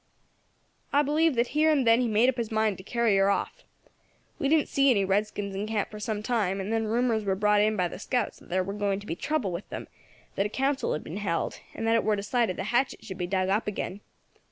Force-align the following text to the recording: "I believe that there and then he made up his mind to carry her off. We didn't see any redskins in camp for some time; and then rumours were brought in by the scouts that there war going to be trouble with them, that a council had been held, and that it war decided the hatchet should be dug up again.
"I 0.91 1.03
believe 1.03 1.35
that 1.35 1.49
there 1.53 1.69
and 1.71 1.85
then 1.85 2.01
he 2.01 2.07
made 2.07 2.27
up 2.27 2.37
his 2.37 2.51
mind 2.51 2.79
to 2.79 2.83
carry 2.83 3.15
her 3.17 3.29
off. 3.29 3.63
We 4.39 4.47
didn't 4.49 4.67
see 4.67 4.89
any 4.89 5.05
redskins 5.05 5.53
in 5.53 5.67
camp 5.67 5.91
for 5.91 5.99
some 5.99 6.23
time; 6.23 6.59
and 6.59 6.73
then 6.73 6.85
rumours 6.87 7.23
were 7.23 7.35
brought 7.35 7.61
in 7.61 7.77
by 7.77 7.87
the 7.87 7.99
scouts 7.99 8.39
that 8.39 8.49
there 8.49 8.63
war 8.63 8.73
going 8.73 8.99
to 9.01 9.05
be 9.05 9.15
trouble 9.15 9.51
with 9.51 9.69
them, 9.69 9.87
that 10.33 10.47
a 10.47 10.49
council 10.49 10.93
had 10.93 11.03
been 11.03 11.17
held, 11.17 11.59
and 11.75 11.85
that 11.85 11.93
it 11.93 12.03
war 12.03 12.15
decided 12.15 12.55
the 12.55 12.63
hatchet 12.63 13.05
should 13.05 13.19
be 13.19 13.27
dug 13.27 13.49
up 13.49 13.67
again. 13.67 14.01